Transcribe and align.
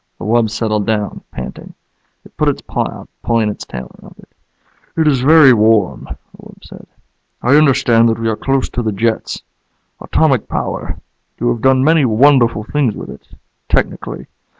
The 0.17 0.25
wub 0.25 0.49
settled 0.49 0.87
down, 0.87 1.21
panting. 1.29 1.75
It 2.25 2.35
put 2.35 2.49
its 2.49 2.63
paw 2.63 2.89
out, 2.91 3.09
pulling 3.21 3.49
its 3.49 3.65
tail 3.67 3.91
around 4.01 4.15
it. 4.17 4.29
"It 4.99 5.07
is 5.07 5.21
very 5.21 5.53
warm," 5.53 6.05
the 6.33 6.41
wub 6.43 6.63
said. 6.63 6.87
"I 7.43 7.55
understand 7.55 8.09
that 8.09 8.17
we 8.17 8.27
are 8.27 8.35
close 8.35 8.67
to 8.69 8.81
the 8.81 8.91
jets. 8.91 9.43
Atomic 10.01 10.47
power. 10.49 10.97
You 11.39 11.49
have 11.49 11.61
done 11.61 11.83
many 11.83 12.03
wonderful 12.03 12.63
things 12.63 12.95
with 12.95 13.09
it 13.11 13.27
technically. 13.69 14.25